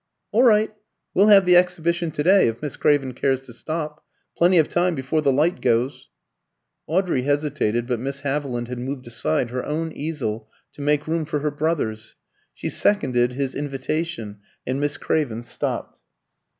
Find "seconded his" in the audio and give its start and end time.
12.67-13.53